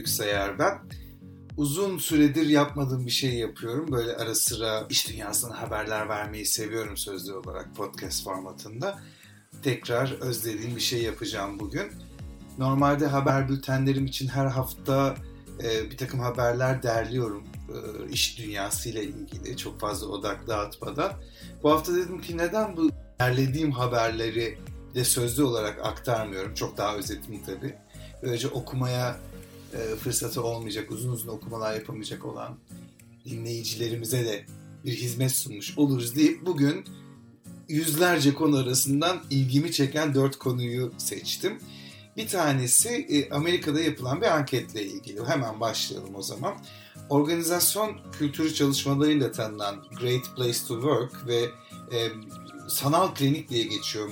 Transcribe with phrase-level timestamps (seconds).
[0.00, 0.78] Büyüksayar ben.
[1.56, 3.92] Uzun süredir yapmadığım bir şey yapıyorum.
[3.92, 8.98] Böyle ara sıra iş dünyasından haberler vermeyi seviyorum sözlü olarak podcast formatında.
[9.62, 11.92] Tekrar özlediğim bir şey yapacağım bugün.
[12.58, 15.16] Normalde haber bültenlerim için her hafta
[15.62, 21.12] e, bir takım haberler derliyorum e, iş dünyasıyla ilgili çok fazla odak dağıtmadan.
[21.62, 22.90] Bu hafta dedim ki neden bu
[23.20, 24.58] derlediğim haberleri
[24.94, 26.54] de sözlü olarak aktarmıyorum.
[26.54, 27.74] Çok daha özetini tabii.
[28.22, 29.16] Böylece okumaya
[29.74, 32.56] e, fırsatı olmayacak, uzun uzun okumalar yapamayacak olan
[33.24, 34.44] dinleyicilerimize de
[34.84, 36.84] bir hizmet sunmuş oluruz deyip bugün
[37.68, 41.58] yüzlerce konu arasından ilgimi çeken dört konuyu seçtim.
[42.16, 45.24] Bir tanesi e, Amerika'da yapılan bir anketle ilgili.
[45.24, 46.54] Hemen başlayalım o zaman.
[47.08, 51.40] Organizasyon kültürü çalışmalarıyla tanınan Great Place to Work ve
[51.96, 52.08] e,
[52.68, 54.08] sanal klinik diye geçiyor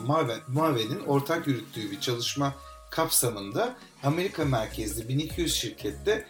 [0.48, 2.54] Mave'nin ortak yürüttüğü bir çalışma
[2.90, 6.24] kapsamında Amerika merkezli 1200 şirkette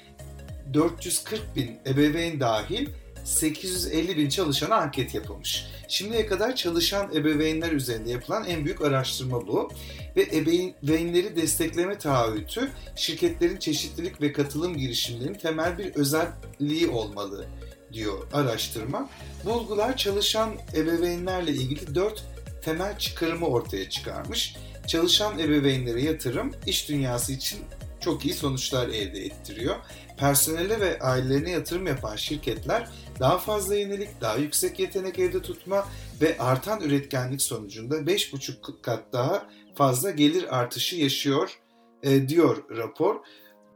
[0.75, 2.89] 440 bin ebeveyn dahil
[3.25, 5.67] 850 bin çalışana anket yapılmış.
[5.89, 9.71] Şimdiye kadar çalışan ebeveynler üzerinde yapılan en büyük araştırma bu.
[10.17, 17.47] Ve ebeveynleri destekleme taahhütü şirketlerin çeşitlilik ve katılım girişimlerinin temel bir özelliği olmalı
[17.93, 19.11] diyor araştırma.
[19.45, 22.25] Bulgular çalışan ebeveynlerle ilgili dört
[22.65, 24.57] temel çıkarımı ortaya çıkarmış.
[24.89, 27.59] Çalışan ebeveynlere yatırım iş dünyası için
[28.01, 29.77] çok iyi sonuçlar elde ettiriyor.
[30.19, 32.89] Personele ve ailelerine yatırım yapan şirketler
[33.21, 35.89] daha fazla yenilik, daha yüksek yetenek evde tutma
[36.21, 41.59] ve artan üretkenlik sonucunda 5,5 kat daha fazla gelir artışı yaşıyor
[42.03, 43.17] e, diyor rapor.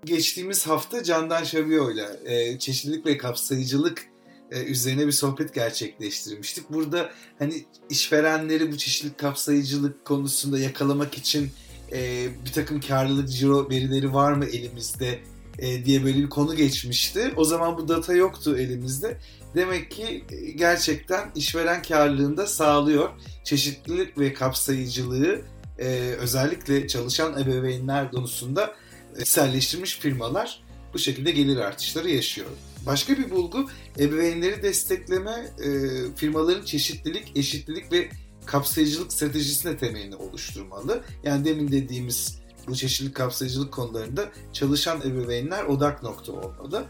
[0.05, 4.12] Geçtiğimiz hafta Candan Şabiyo ile e, çeşitlilik ve kapsayıcılık
[4.61, 6.71] üzerine bir sohbet gerçekleştirmiştik.
[6.71, 11.51] Burada hani işverenleri bu çeşitlilik kapsayıcılık konusunda yakalamak için
[11.93, 15.19] e, bir takım karlılık ciro verileri var mı elimizde
[15.59, 17.33] e, diye böyle bir konu geçmişti.
[17.37, 19.19] O zaman bu data yoktu elimizde.
[19.55, 23.11] Demek ki e, gerçekten işveren karlılığında sağlıyor.
[23.45, 25.41] Çeşitlilik ve kapsayıcılığı
[25.79, 25.87] e,
[26.19, 28.75] özellikle çalışan ebeveynler konusunda
[29.21, 30.63] içselleştirmiş firmalar
[30.95, 32.49] bu şekilde gelir artışları yaşıyor.
[32.87, 33.67] Başka bir bulgu
[33.99, 35.69] ebeveynleri destekleme e,
[36.17, 38.09] firmaların çeşitlilik, eşitlilik ve
[38.47, 41.01] kapsayıcılık stratejisine temelini oluşturmalı.
[41.25, 46.85] Yani demin dediğimiz bu çeşitlilik kapsayıcılık konularında çalışan ebeveynler odak nokta olmalı.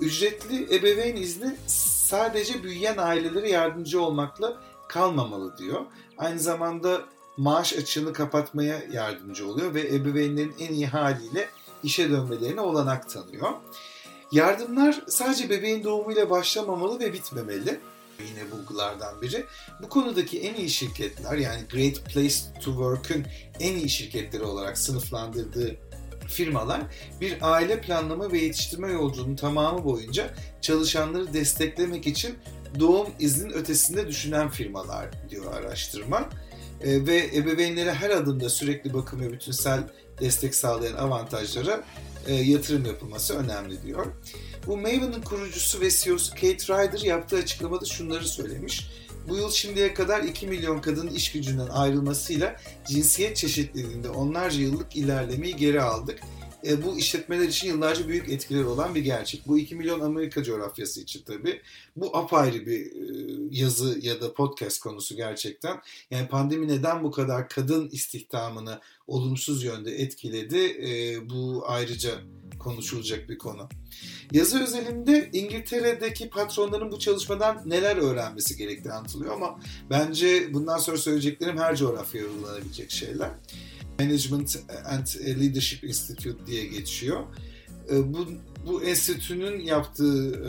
[0.00, 5.86] Ücretli ebeveyn izni sadece büyüyen ailelere yardımcı olmakla kalmamalı diyor.
[6.18, 7.04] Aynı zamanda
[7.36, 11.48] maaş açığını kapatmaya yardımcı oluyor ve ebeveynlerin en iyi haliyle
[11.82, 13.50] işe dönmelerine olanak tanıyor.
[14.32, 17.80] Yardımlar sadece bebeğin doğumuyla başlamamalı ve bitmemeli.
[18.28, 19.44] Yine bulgulardan biri.
[19.82, 22.34] Bu konudaki en iyi şirketler yani Great Place
[22.64, 23.26] to Work'ün
[23.60, 25.76] en iyi şirketleri olarak sınıflandırdığı
[26.28, 26.80] firmalar
[27.20, 32.34] bir aile planlama ve yetiştirme yolculuğunun tamamı boyunca çalışanları desteklemek için
[32.80, 36.28] doğum iznin ötesinde düşünen firmalar diyor araştırma.
[36.80, 39.80] E, ve ebeveynlere her adımda sürekli bakım ve bütünsel
[40.20, 41.84] destek sağlayan avantajlara
[42.28, 44.06] e, yatırım yapılması önemli diyor.
[44.66, 48.90] Bu Maven'ın kurucusu ve CEO'su Kate Ryder yaptığı açıklamada şunları söylemiş.
[49.28, 52.56] Bu yıl şimdiye kadar 2 milyon kadının iş gücünden ayrılmasıyla
[52.88, 56.20] cinsiyet çeşitliliğinde onlarca yıllık ilerlemeyi geri aldık.
[56.66, 59.48] E, bu işletmeler için yıllarca büyük etkileri olan bir gerçek.
[59.48, 61.60] Bu 2 milyon Amerika coğrafyası için tabii.
[61.96, 65.80] Bu apayrı bir e, yazı ya da podcast konusu gerçekten.
[66.10, 70.58] Yani pandemi neden bu kadar kadın istihdamını olumsuz yönde etkiledi?
[70.58, 72.10] E, bu ayrıca
[72.58, 73.68] konuşulacak bir konu.
[74.32, 79.60] Yazı özelinde İngiltere'deki patronların bu çalışmadan neler öğrenmesi gerektiği anlatılıyor ama
[79.90, 83.30] bence bundan sonra söyleyeceklerim her coğrafyaya uygulanabilecek şeyler.
[84.00, 84.58] Management
[84.90, 85.06] and
[85.40, 87.24] Leadership Institute diye geçiyor.
[87.90, 88.26] E, bu,
[88.66, 90.44] bu enstitünün yaptığı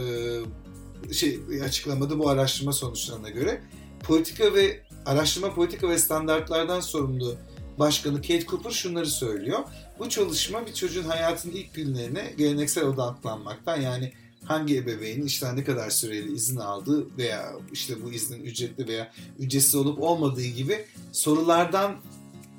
[1.10, 3.62] e, şey açıklamada bu araştırma sonuçlarına göre
[4.04, 7.36] politika ve araştırma politika ve standartlardan sorumlu
[7.80, 9.60] başkanı Kate Cooper şunları söylüyor.
[10.00, 14.14] Bu çalışma bir çocuğun hayatının ilk günlerine geleneksel odaklanmaktan yani
[14.46, 19.76] hangi ebeveynin işten ne kadar süreli izin aldığı veya işte bu iznin ücretli veya ücretsiz
[19.76, 21.96] olup olmadığı gibi sorulardan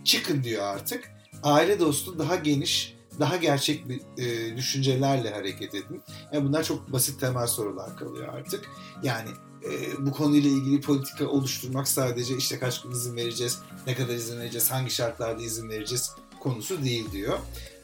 [0.05, 1.11] çıkın diyor artık.
[1.43, 6.03] Aile dostu daha geniş, daha gerçek bir e, düşüncelerle hareket edin.
[6.33, 8.65] Yani bunlar çok basit temel sorular kalıyor artık.
[9.03, 9.29] Yani
[9.65, 9.71] e,
[10.07, 14.71] bu konuyla ilgili politika oluşturmak sadece işte kaç gün izin vereceğiz, ne kadar izin vereceğiz,
[14.71, 16.11] hangi şartlarda izin vereceğiz
[16.41, 17.39] konusu değil diyor.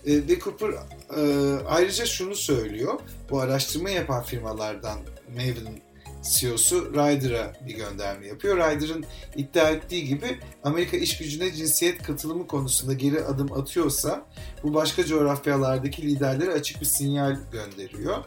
[0.06, 1.22] E, ve Cooper e,
[1.68, 3.00] ayrıca şunu söylüyor.
[3.30, 4.98] Bu araştırma yapan firmalardan
[5.28, 5.80] Maven
[6.22, 8.56] CEO'su Ryder'a bir gönderme yapıyor.
[8.56, 9.04] Ryder'ın
[9.36, 14.26] iddia ettiği gibi Amerika iş gücüne cinsiyet katılımı konusunda geri adım atıyorsa
[14.62, 18.24] bu başka coğrafyalardaki liderlere açık bir sinyal gönderiyor.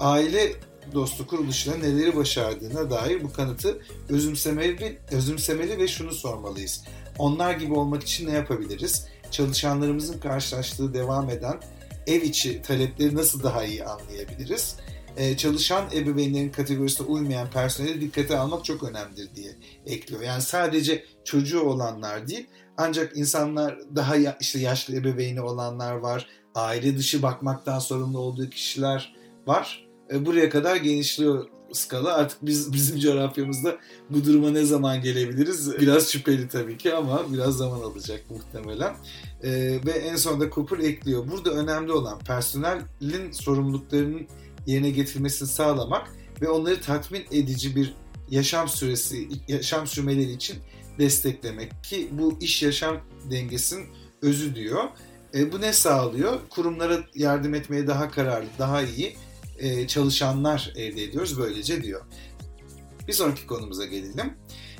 [0.00, 0.52] Aile
[0.94, 6.84] dostu kuruluşla neleri başardığına dair bu kanıtı özümsemeli, özümsemeli ve şunu sormalıyız.
[7.18, 9.06] Onlar gibi olmak için ne yapabiliriz?
[9.36, 11.60] Çalışanlarımızın karşılaştığı devam eden
[12.06, 14.76] ev içi talepleri nasıl daha iyi anlayabiliriz?
[15.16, 19.56] Ee, çalışan ebeveynlerin kategorisine uymayan personeli dikkate almak çok önemlidir diye
[19.86, 20.22] ekliyor.
[20.22, 22.46] Yani sadece çocuğu olanlar değil,
[22.76, 29.16] ancak insanlar daha ya, işte yaşlı ebeveyni olanlar var, aile dışı bakmaktan sorumlu olduğu kişiler
[29.46, 29.86] var.
[30.12, 32.14] Ee, buraya kadar genişliyor skala.
[32.14, 33.76] Artık biz bizim coğrafyamızda
[34.10, 35.78] bu duruma ne zaman gelebiliriz?
[35.78, 38.96] Biraz şüpheli tabii ki ama biraz zaman alacak muhtemelen.
[39.42, 39.50] Ee,
[39.86, 41.28] ve en sonunda Cooper ekliyor.
[41.30, 44.26] Burada önemli olan personelin sorumluluklarının
[44.66, 46.10] yerine getirilmesini sağlamak
[46.42, 47.94] ve onları tatmin edici bir
[48.30, 50.56] yaşam süresi, yaşam sürmeleri için
[50.98, 52.96] desteklemek ki bu iş yaşam
[53.30, 53.86] dengesinin
[54.22, 54.84] özü diyor.
[55.34, 56.40] E, bu ne sağlıyor?
[56.50, 59.16] Kurumlara yardım etmeye daha kararlı, daha iyi
[59.58, 62.00] e, çalışanlar elde ediyoruz böylece diyor.
[63.08, 64.32] Bir sonraki konumuza gelelim.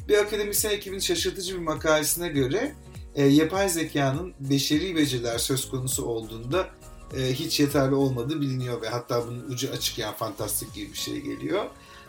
[0.09, 2.75] Bir akademisyen ekibin şaşırtıcı bir makalesine göre
[3.15, 6.71] e, yapay zekanın beşeri beceriler söz konusu olduğunda
[7.17, 11.21] e, hiç yeterli olmadığı biliniyor ve hatta bunun ucu açık yani fantastik gibi bir şey
[11.21, 11.65] geliyor.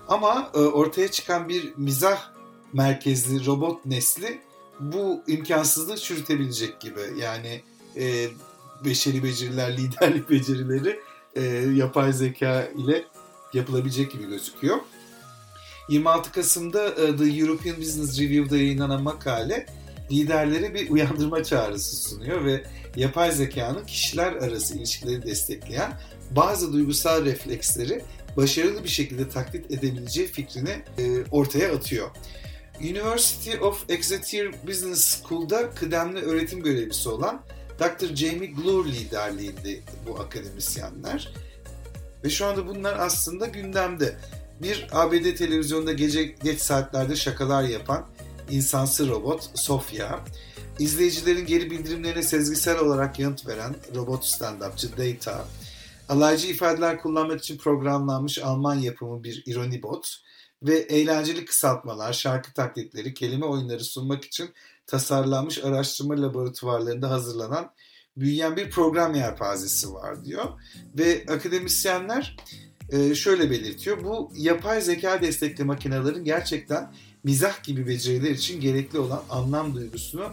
[0.08, 2.32] Ama e, ortaya çıkan bir mizah
[2.74, 4.42] merkezli robot nesli
[4.80, 7.02] bu imkansızlığı çürütebilecek gibi.
[7.18, 7.62] Yani
[7.96, 8.28] e,
[8.86, 11.00] beşeri beceriler, liderlik becerileri
[11.38, 11.44] e,
[11.76, 13.04] yapay zeka ile
[13.54, 14.78] yapılabilecek gibi gözüküyor.
[15.90, 19.66] 26 Kasım'da e, The European Business Review'da yayınlanan makale
[20.12, 22.64] liderlere bir uyandırma çağrısı sunuyor ve
[22.96, 26.00] yapay zekanın kişiler arası ilişkileri destekleyen
[26.32, 28.02] bazı duygusal refleksleri
[28.38, 32.10] başarılı bir şekilde taklit edebileceği fikrini e, ortaya atıyor.
[32.80, 37.42] University of Exeter Business School'da kıdemli öğretim görevlisi olan
[37.80, 38.16] Dr.
[38.16, 41.34] Jamie Glure liderliğinde bu akademisyenler.
[42.24, 44.18] Ve şu anda bunlar aslında gündemde.
[44.62, 48.06] Bir ABD televizyonda gece geç saatlerde şakalar yapan
[48.50, 50.20] insansı robot Sofia,
[50.80, 55.46] izleyicilerin geri bildirimlerine sezgisel olarak yanıt veren robot stand-upçı Data,
[56.10, 60.16] alaycı ifadeler kullanmak için programlanmış Alman yapımı bir ironi bot
[60.64, 64.50] ve eğlenceli kısaltmalar, şarkı taklitleri, kelime oyunları sunmak için
[64.88, 67.72] tasarlanmış araştırma laboratuvarlarında hazırlanan
[68.18, 70.46] büyüyen bir program yelpazesi var diyor.
[70.98, 72.38] Ve akademisyenler
[72.90, 74.04] e, şöyle belirtiyor.
[74.04, 76.94] Bu yapay zeka destekli makinelerin gerçekten
[77.24, 80.30] mizah gibi beceriler için gerekli olan anlam duygusunu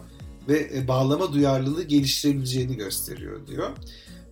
[0.49, 3.71] ve e, bağlama duyarlılığı geliştirebileceğini gösteriyor diyor.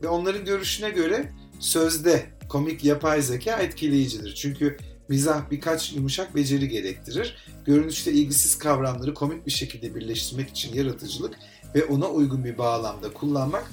[0.03, 4.35] Ve onların görüşüne göre sözde komik yapay zeka etkileyicidir.
[4.35, 4.77] Çünkü
[5.13, 7.37] mizah birkaç yumuşak beceri gerektirir.
[7.65, 11.35] Görünüşte ilgisiz kavramları komik bir şekilde birleştirmek için yaratıcılık
[11.75, 13.65] ve ona uygun bir bağlamda kullanmak,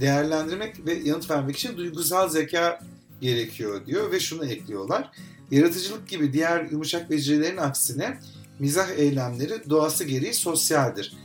[0.00, 2.80] değerlendirmek ve yanıt vermek için duygusal zeka
[3.20, 5.10] gerekiyor diyor ve şunu ekliyorlar.
[5.50, 8.18] Yaratıcılık gibi diğer yumuşak becerilerin aksine
[8.58, 11.16] mizah eylemleri doğası gereği sosyaldir.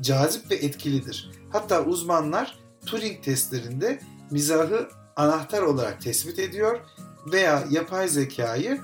[0.00, 1.30] Cazip ve etkilidir.
[1.50, 4.00] Hatta uzmanlar Turing testlerinde
[4.30, 6.80] mizahı anahtar olarak tespit ediyor
[7.32, 8.80] veya yapay zekayı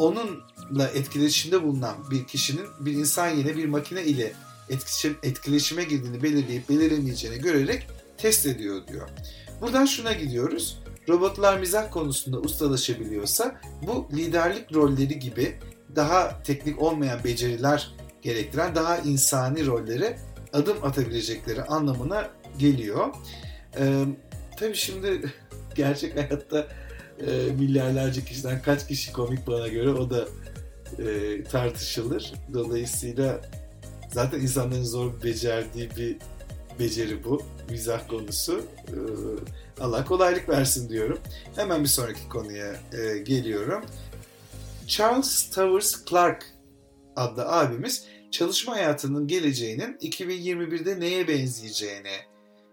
[0.00, 4.32] onunla etkileşimde bulunan bir kişinin bir insan yine bir makine ile
[5.22, 9.08] etkileşime girdiğini belirleyip belirlemeyeceğini görerek test ediyor diyor.
[9.60, 10.78] Buradan şuna gidiyoruz.
[11.08, 15.58] Robotlar mizah konusunda ustalaşabiliyorsa bu liderlik rolleri gibi
[15.96, 20.18] daha teknik olmayan beceriler gerektiren daha insani rollere
[20.52, 23.14] adım atabilecekleri anlamına geliyor.
[23.78, 24.04] Ee,
[24.56, 25.32] tabii şimdi
[25.74, 26.68] gerçek hayatta
[27.26, 30.28] e, milyarlarca kişiden kaç kişi komik bana göre o da
[30.98, 32.34] e, tartışılır.
[32.54, 33.40] Dolayısıyla
[34.12, 36.16] zaten insanların zor becerdiği bir
[36.78, 37.42] beceri bu.
[37.70, 38.64] Mizah konusu.
[38.88, 38.96] E,
[39.80, 41.18] Allah kolaylık versin diyorum.
[41.56, 43.84] Hemen bir sonraki konuya e, geliyorum.
[44.86, 46.46] Charles Towers Clark
[47.16, 52.16] adlı abimiz çalışma hayatının geleceğinin 2021'de neye benzeyeceğine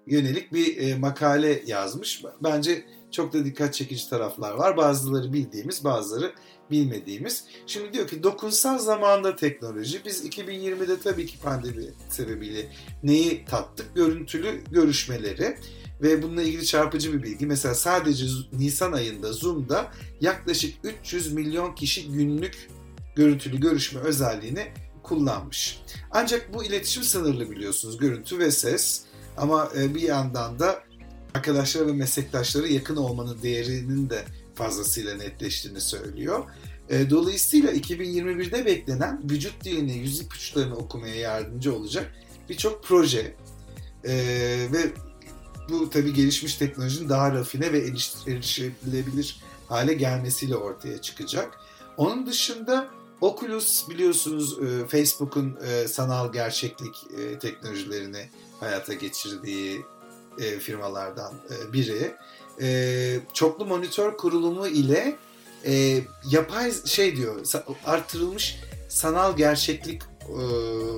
[0.08, 2.24] yönelik bir e, makale yazmış.
[2.44, 4.78] Bence çok da dikkat çekici taraflar var.
[4.78, 6.34] Bazıları bildiğimiz, bazıları
[6.72, 7.44] bilmediğimiz.
[7.68, 10.06] Şimdi diyor ki dokunsal zamanda teknoloji.
[10.06, 12.70] Biz 2020'de tabii ki pandemi sebebiyle
[13.04, 13.96] neyi tattık?
[13.96, 15.58] Görüntülü görüşmeleri
[16.02, 17.46] ve bununla ilgili çarpıcı bir bilgi.
[17.46, 22.70] Mesela sadece Nisan ayında Zoom'da yaklaşık 300 milyon kişi günlük
[23.16, 24.68] görüntülü görüşme özelliğini
[25.04, 25.82] kullanmış.
[26.12, 27.98] Ancak bu iletişim sınırlı biliyorsunuz.
[27.98, 29.02] Görüntü ve ses.
[29.38, 30.84] Ama e, bir yandan da
[31.38, 34.26] arkadaşlar ve meslektaşları yakın olmanın değerinin de
[34.56, 36.44] fazlasıyla netleştiğini söylüyor.
[36.90, 42.14] E, dolayısıyla 2021'de beklenen vücut dilini, yüz ipuçlarını okumaya yardımcı olacak
[42.50, 43.36] birçok proje
[44.04, 44.14] e,
[44.74, 44.92] ve
[45.70, 47.80] bu tabii gelişmiş teknolojinin daha rafine ve
[48.28, 51.60] erişilebilir hale gelmesiyle ortaya çıkacak.
[51.98, 52.88] Onun dışında
[53.22, 56.96] Oculus biliyorsunuz e, Facebook'un sanal gerçeklik
[57.42, 58.30] teknolojilerini
[58.60, 59.82] hayata geçirdiği
[60.60, 61.34] firmalardan
[61.74, 62.16] biri.
[63.34, 65.16] Çoklu monitör kurulumu ile
[66.30, 67.46] yapay şey diyor
[67.86, 70.02] artırılmış sanal gerçeklik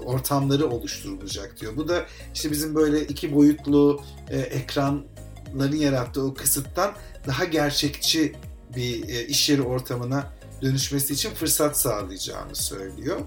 [0.05, 1.77] ortamları oluşturulacak diyor.
[1.77, 6.93] Bu da işte bizim böyle iki boyutlu ekranların yarattığı o kısıttan
[7.27, 8.35] daha gerçekçi
[8.75, 13.19] bir iş yeri ortamına dönüşmesi için fırsat sağlayacağını söylüyor.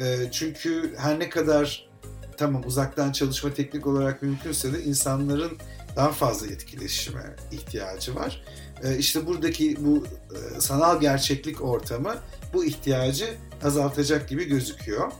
[0.00, 1.88] E, çünkü her ne kadar
[2.36, 5.58] tamam uzaktan çalışma teknik olarak mümkünse de insanların
[5.96, 8.44] daha fazla etkileşime ihtiyacı var.
[8.84, 12.16] E, işte buradaki bu e, sanal gerçeklik ortamı
[12.52, 15.12] bu ihtiyacı azaltacak gibi gözüküyor.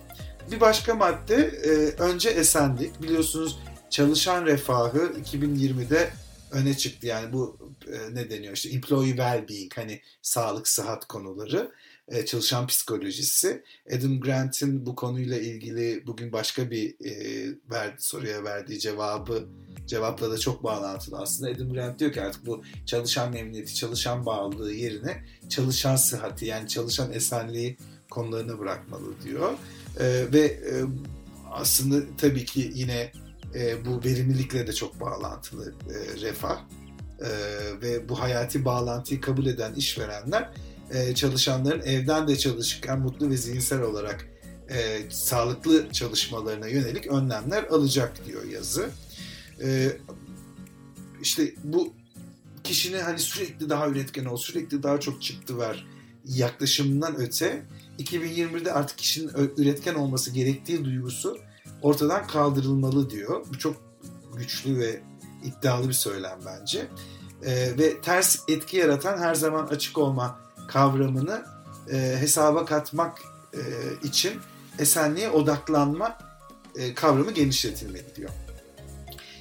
[0.51, 1.71] Bir başka madde e,
[2.03, 3.03] önce esenlik.
[3.03, 3.59] Biliyorsunuz
[3.91, 6.11] çalışan refahı 2020'de
[6.51, 7.07] öne çıktı.
[7.07, 7.59] Yani bu
[7.93, 11.73] e, ne deniyor işte employee well-being hani sağlık sıhhat konuları
[12.09, 13.63] e, çalışan psikolojisi.
[13.97, 17.13] Adam Grant'in bu konuyla ilgili bugün başka bir e,
[17.71, 19.49] verdi, soruya verdiği cevabı
[19.87, 21.51] cevapla da çok bağlantılı aslında.
[21.51, 27.13] Adam Grant diyor ki artık bu çalışan memnuniyeti, çalışan bağlılığı yerine çalışan sıhhati yani çalışan
[27.13, 27.77] esenliği
[28.11, 29.53] konularını bırakmalı diyor.
[30.01, 30.73] E, ve e,
[31.51, 33.13] aslında tabii ki yine
[33.55, 36.61] e, bu verimlilikle de çok bağlantılı e, refah
[37.21, 37.29] e,
[37.83, 40.51] ve bu hayati bağlantıyı kabul eden işverenler
[40.91, 44.29] e, çalışanların evden de çalışırken mutlu ve zihinsel olarak
[44.71, 48.91] e, sağlıklı çalışmalarına yönelik önlemler alacak diyor yazı.
[49.63, 49.93] E,
[51.23, 51.93] işte bu
[52.65, 55.87] kişinin hani sürekli daha üretken ol, sürekli daha çok çıktı ver
[56.25, 57.63] yaklaşımından öte
[57.99, 61.39] 2021'de artık kişinin üretken olması gerektiği duygusu
[61.83, 63.47] ortadan kaldırılmalı diyor.
[63.53, 63.77] Bu çok
[64.37, 65.01] güçlü ve
[65.45, 66.87] iddialı bir söylem bence.
[67.43, 71.45] E, ve ters etki yaratan her zaman açık olma kavramını
[71.93, 73.19] e, hesaba katmak
[73.55, 73.61] e,
[74.03, 74.41] için
[74.79, 76.19] esenliğe odaklanma
[76.77, 78.31] e, kavramı genişletilmeli diyor.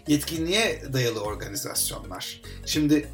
[0.08, 2.42] Yetkinliğe dayalı organizasyonlar.
[2.66, 3.10] Şimdi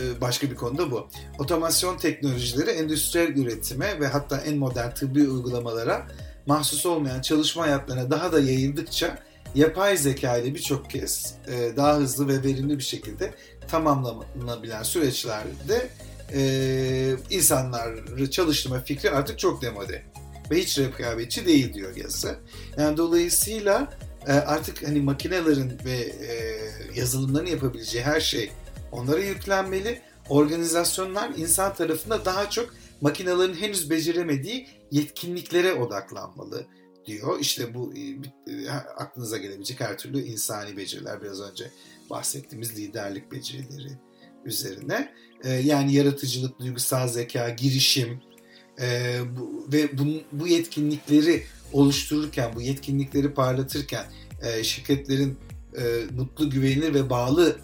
[0.00, 1.08] e, başka bir konuda bu.
[1.38, 6.06] Otomasyon teknolojileri endüstriyel üretime ve hatta en modern tıbbi uygulamalara
[6.46, 9.18] mahsus olmayan çalışma hayatlarına daha da yayıldıkça
[9.54, 13.34] yapay zeka ile birçok kez e, daha hızlı ve verimli bir şekilde
[13.68, 15.88] tamamlanabilen süreçlerde
[16.32, 16.40] e,
[17.30, 20.02] insanları çalıştırma fikri artık çok demode
[20.50, 22.38] ve hiç rekabetçi değil diyor yazı.
[22.78, 23.92] Yani dolayısıyla
[24.26, 26.58] e, artık hani makinelerin ve e,
[26.94, 28.50] yazılımların yapabileceği her şey
[28.92, 30.02] onlara yüklenmeli.
[30.28, 36.66] Organizasyonlar insan tarafında daha çok makinelerin henüz beceremediği yetkinliklere odaklanmalı
[37.06, 37.40] diyor.
[37.40, 37.94] İşte bu
[38.46, 41.70] e, aklınıza gelebilecek her türlü insani beceriler biraz önce
[42.10, 43.98] bahsettiğimiz liderlik becerileri
[44.44, 45.14] üzerine.
[45.44, 48.20] E, yani yaratıcılık, duygusal zeka, girişim
[49.72, 49.98] ve
[50.32, 51.42] bu, yetkinlikleri
[51.72, 54.04] oluştururken, bu yetkinlikleri parlatırken
[54.62, 55.38] şirketlerin
[56.16, 57.60] mutlu, güvenilir ve bağlı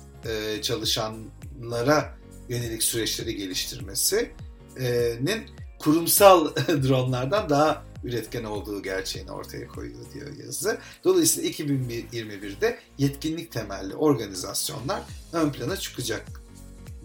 [0.63, 2.15] çalışanlara
[2.49, 5.43] yönelik süreçleri geliştirmesinin
[5.79, 10.79] kurumsal dronlardan daha üretken olduğu gerçeğini ortaya koyuyor diyor yazı.
[11.05, 15.03] Dolayısıyla 2021'de yetkinlik temelli organizasyonlar
[15.33, 16.44] ön plana çıkacak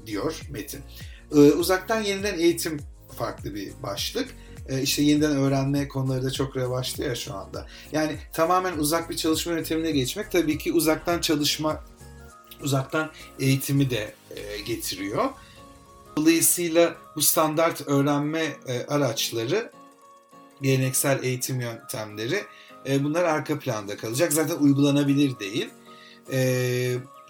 [0.09, 0.81] diyor Metin.
[1.31, 2.79] Ee, uzaktan yeniden eğitim
[3.17, 4.35] farklı bir başlık.
[4.69, 7.67] Ee, işte yeniden öğrenme konuları da çok revaçta ya şu anda.
[7.91, 11.83] Yani tamamen uzak bir çalışma yöntemine geçmek tabii ki uzaktan çalışma,
[12.61, 15.29] uzaktan eğitimi de e, getiriyor.
[16.17, 19.71] Dolayısıyla bu standart öğrenme e, araçları
[20.61, 22.43] geleneksel eğitim yöntemleri
[22.87, 24.33] e, bunlar arka planda kalacak.
[24.33, 25.69] Zaten uygulanabilir değil.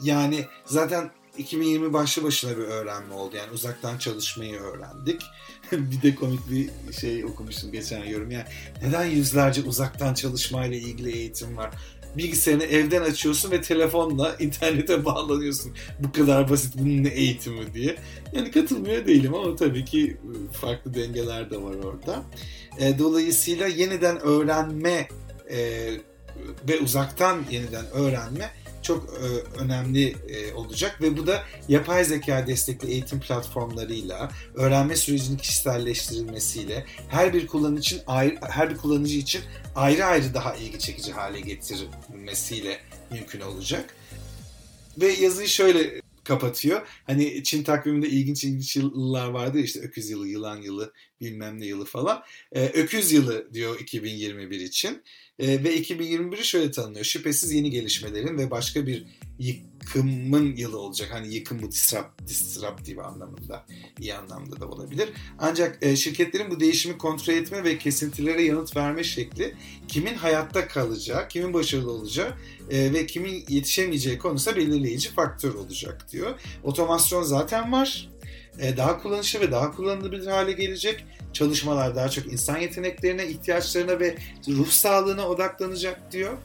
[0.01, 3.35] Yani zaten 2020 başlı başına bir öğrenme oldu.
[3.35, 5.21] Yani uzaktan çalışmayı öğrendik.
[5.71, 8.31] bir de komik bir şey okumuştum geçen yorum.
[8.31, 8.45] Yani
[8.83, 11.71] neden yüzlerce uzaktan çalışmayla ilgili eğitim var?
[12.17, 15.73] bilgisayarını evden açıyorsun ve telefonla internete bağlanıyorsun.
[15.99, 17.95] Bu kadar basit bunun ne eğitimi diye.
[18.33, 22.23] Yani katılmıyor değilim ama tabii ki ıı, farklı dengeler de var orada.
[22.79, 25.07] E, dolayısıyla yeniden öğrenme
[25.49, 25.89] e,
[26.69, 28.49] ve uzaktan yeniden öğrenme
[28.81, 29.27] çok e,
[29.61, 37.33] önemli e, olacak ve bu da yapay zeka destekli eğitim platformlarıyla öğrenme sürecinin kişiselleştirilmesiyle her
[37.33, 39.41] bir kullanıcı için ayrı, her bir kullanıcı için
[39.75, 42.79] ayrı ayrı daha ilgi çekici hale getirmesiyle
[43.11, 43.95] mümkün olacak.
[44.97, 46.87] Ve yazıyı şöyle kapatıyor.
[47.07, 51.85] Hani Çin takviminde ilginç ilginç yıllar vardı işte öküz yılı, yılan yılı, bilmem ne yılı
[51.85, 52.23] falan.
[52.51, 55.03] Ee, öküz yılı diyor 2021 için.
[55.39, 57.05] Ee, ve 2021'i şöyle tanınıyor.
[57.05, 59.05] Şüphesiz yeni gelişmelerin ve başka bir
[59.39, 61.09] yıkımın yılı olacak.
[61.11, 63.65] Hani yıkım bu disrupt, disruptive anlamında,
[63.99, 65.09] iyi anlamda da olabilir.
[65.39, 69.55] Ancak e, şirketlerin bu değişimi kontrol etme ve kesintilere yanıt verme şekli
[69.87, 72.33] kimin hayatta kalacağı, kimin başarılı olacağı
[72.69, 76.39] e, ve kimin yetişemeyeceği konusunda belirleyici faktör olacak diyor.
[76.63, 78.09] Otomasyon zaten var.
[78.59, 81.05] E, daha kullanışlı ve daha kullanılabilir hale gelecek.
[81.33, 86.37] Çalışmalar daha çok insan yeteneklerine, ihtiyaçlarına ve ruh sağlığına odaklanacak diyor.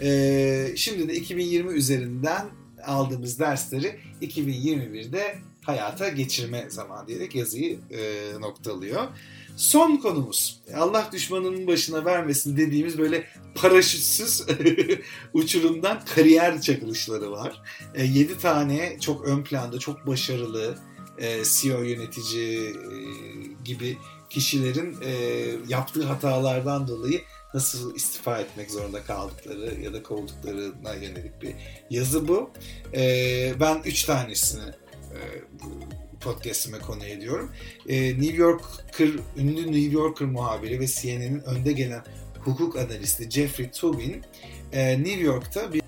[0.00, 2.46] E, şimdi de 2020 üzerinden
[2.84, 8.00] aldığımız dersleri 2021'de hayata geçirme zamanı diyerek yazıyı e,
[8.40, 9.08] noktalıyor.
[9.56, 13.24] Son konumuz Allah düşmanının başına vermesin dediğimiz böyle
[13.54, 14.42] paraşütsüz
[15.32, 17.62] uçurumdan kariyer çakılışları var.
[17.94, 20.78] E, 7 tane çok ön planda çok başarılı
[21.22, 22.74] e, CEO yönetici e,
[23.64, 23.98] gibi
[24.30, 25.10] kişilerin e,
[25.68, 27.20] yaptığı hatalardan dolayı
[27.54, 31.54] nasıl istifa etmek zorunda kaldıkları ya da kovulduklarına yönelik bir
[31.90, 32.50] yazı bu.
[33.60, 34.72] Ben üç tanesini
[36.20, 37.52] podcastime konu ediyorum.
[37.88, 42.04] New Yorker, ünlü New Yorker muhabiri ve CNN'in önde gelen
[42.38, 44.22] hukuk analisti Jeffrey Tubin
[44.72, 45.82] New York'ta bir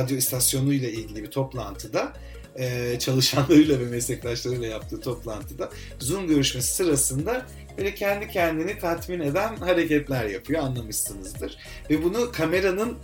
[0.00, 2.12] radyo istasyonuyla ilgili bir toplantıda
[2.58, 7.46] e, çalışanlarıyla ve meslektaşlarıyla yaptığı toplantıda Zoom görüşmesi sırasında
[7.78, 11.58] böyle kendi kendini tatmin eden hareketler yapıyor anlamışsınızdır.
[11.90, 12.98] Ve bunu kameranın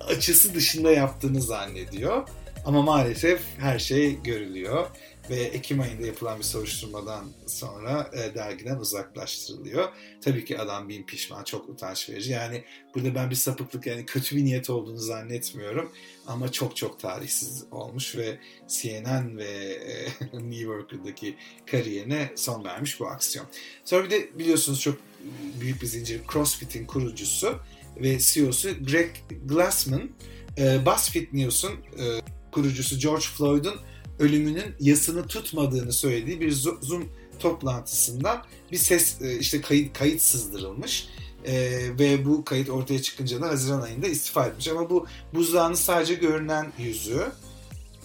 [0.00, 2.28] açısı dışında yaptığını zannediyor.
[2.64, 4.86] Ama maalesef her şey görülüyor
[5.30, 9.88] ve Ekim ayında yapılan bir soruşturmadan sonra e, dergiden uzaklaştırılıyor.
[10.20, 12.30] Tabii ki adam bin pişman, çok utanç verici.
[12.30, 12.64] Yani
[12.94, 15.92] burada ben bir sapıklık yani kötü bir niyet olduğunu zannetmiyorum.
[16.26, 18.38] Ama çok çok tarihsiz olmuş ve
[18.68, 23.46] CNN ve e, New York'daki kariyerine son vermiş bu aksiyon.
[23.84, 24.96] Sonra bir de biliyorsunuz çok
[25.60, 27.58] büyük bir zincir CrossFit'in kurucusu
[27.96, 29.10] ve CEO'su Greg
[29.44, 30.10] Glassman,
[30.58, 32.20] e, BuzzFeed News'un e,
[32.52, 33.74] kurucusu George Floyd'un
[34.18, 41.08] ölümünün yasını tutmadığını söylediği bir Zoom toplantısından bir ses e, işte kayıt kayıt sızdırılmış.
[41.46, 44.68] Ee, ve bu kayıt ortaya çıkınca da Haziran ayında istifa etmiş.
[44.68, 47.32] Ama bu buzdağının sadece görünen yüzü.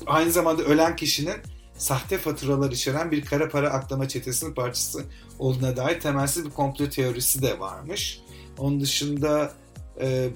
[0.05, 1.35] Aynı zamanda ölen kişinin
[1.77, 5.03] sahte faturalar içeren bir kara para aklama çetesinin parçası
[5.39, 8.21] olduğuna dair temelsiz bir komplo teorisi de varmış.
[8.57, 9.53] Onun dışında
[10.01, 10.29] e,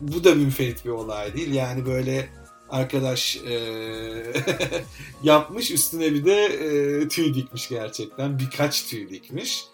[0.00, 1.52] bu da münferit bir olay değil.
[1.52, 2.28] Yani böyle
[2.72, 3.54] arkadaş e,
[5.22, 5.70] yapmış.
[5.70, 8.38] Üstüne bir de e, tüy dikmiş gerçekten.
[8.38, 9.64] Birkaç tüy dikmiş.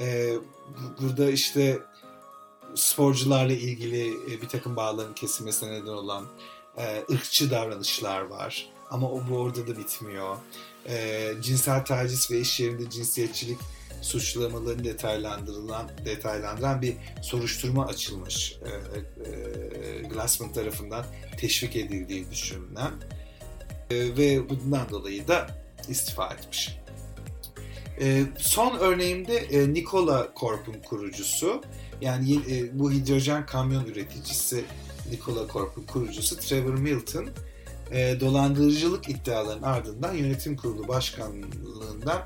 [0.00, 0.34] E,
[1.00, 1.78] burada işte
[2.74, 6.24] sporcularla ilgili e, bir takım bağların kesilmesine neden olan
[6.76, 8.68] e, ırkçı davranışlar var.
[8.90, 10.36] Ama o bu orada da bitmiyor.
[10.88, 13.58] E, cinsel taciz ve iş yerinde cinsiyetçilik
[14.02, 18.70] suçlamalarını detaylandırılan detaylandıran bir soruşturma açılmış e,
[19.30, 21.04] e, Glassman tarafından
[21.36, 22.92] teşvik edildiği düşünülen
[23.90, 25.46] e, ve bundan dolayı da
[25.88, 26.78] istifa etmiş.
[28.00, 31.62] E, son örneğimde e, Nikola Corp'un kurucusu
[32.00, 34.64] yani e, bu hidrojen kamyon üreticisi
[35.10, 37.28] Nikola Corp'un kurucusu Trevor Milton
[37.90, 42.22] e, dolandırıcılık iddialarının ardından yönetim kurulu başkanlığından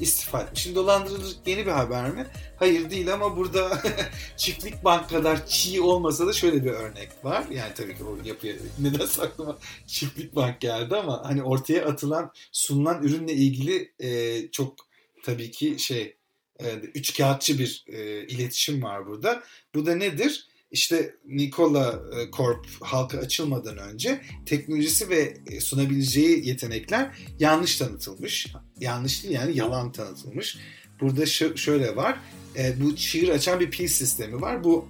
[0.00, 0.62] istifa etmiş.
[0.62, 2.26] Şimdi dolandırıcılık yeni bir haber mi?
[2.56, 3.82] Hayır değil ama burada
[4.36, 7.44] çiftlik bank kadar çiğ olmasa da şöyle bir örnek var.
[7.50, 13.02] Yani tabii ki o yapıya neden aklıma çiftlik bank geldi ama hani ortaya atılan sunulan
[13.02, 14.74] ürünle ilgili e, çok
[15.22, 16.16] tabii ki şey
[16.60, 19.42] e, üç kağıtçı bir e, iletişim var burada.
[19.74, 20.48] Bu da nedir?
[20.74, 28.46] İşte Nikola e, Corp halka açılmadan önce teknolojisi ve e, sunabileceği yetenekler yanlış tanıtılmış.
[28.80, 30.58] Yanlış değil yani yalan tanıtılmış.
[31.00, 32.20] Burada şöyle var.
[32.56, 34.64] E, bu çığır açan bir pil sistemi var.
[34.64, 34.88] Bu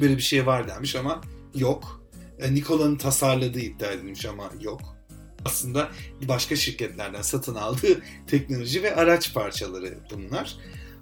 [0.00, 1.20] böyle bir şey var denmiş ama
[1.54, 2.06] yok.
[2.50, 4.96] Nikola'nın tasarladığı iddia edilmiş ama yok.
[5.44, 5.90] Aslında
[6.28, 10.56] başka şirketlerden satın aldığı teknoloji ve araç parçaları bunlar.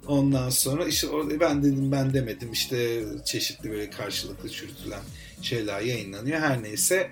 [0.09, 5.01] Ondan sonra işte orada ben dedim ben demedim işte çeşitli böyle karşılıklı çürütülen
[5.41, 6.39] şeyler yayınlanıyor.
[6.39, 7.11] Her neyse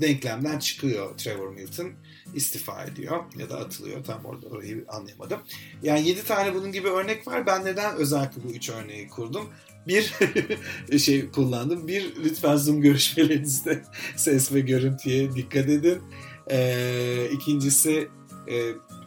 [0.00, 1.92] denklemden çıkıyor Trevor Milton
[2.34, 5.40] istifa ediyor ya da atılıyor tam orada orayı anlayamadım.
[5.82, 7.46] Yani 7 tane bunun gibi örnek var.
[7.46, 9.48] Ben neden özellikle bu 3 örneği kurdum?
[9.86, 10.12] Bir
[10.98, 11.88] şey kullandım.
[11.88, 13.82] Bir lütfen Zoom görüşmelerinizde
[14.16, 15.98] ses ve görüntüye dikkat edin.
[16.50, 18.08] Ee, ikincisi
[18.48, 18.54] e,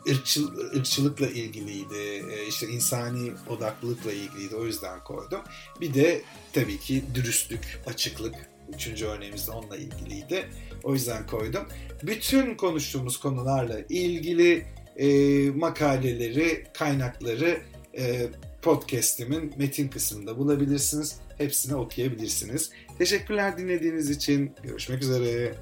[0.10, 2.26] ırkçıl, ırkçılıkla ilgiliydi.
[2.32, 4.56] E, işte insani odaklılıkla ilgiliydi.
[4.56, 5.42] O yüzden koydum.
[5.82, 6.22] Bir de
[6.54, 8.36] tabii ki dürüstlük, açıklık
[8.74, 10.46] Üçüncü örneğimiz de onunla ilgiliydi.
[10.84, 11.68] O yüzden koydum.
[12.04, 14.66] Bütün konuştuğumuz konularla ilgili
[14.98, 15.08] e,
[15.50, 17.62] makaleleri, kaynakları
[17.98, 18.28] e,
[18.62, 21.20] podcast'imin metin kısmında bulabilirsiniz.
[21.38, 22.72] Hepsini okuyabilirsiniz.
[22.98, 24.52] Teşekkürler dinlediğiniz için.
[24.64, 25.56] Görüşmek üzere.